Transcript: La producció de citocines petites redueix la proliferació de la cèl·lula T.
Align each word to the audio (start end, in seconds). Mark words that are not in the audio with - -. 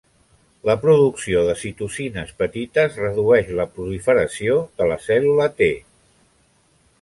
La 0.67 0.75
producció 0.85 1.43
de 1.49 1.53
citocines 1.63 2.31
petites 2.39 2.97
redueix 3.03 3.51
la 3.61 3.67
proliferació 3.77 4.57
de 4.81 4.89
la 4.95 4.99
cèl·lula 5.05 5.47
T. 5.61 5.69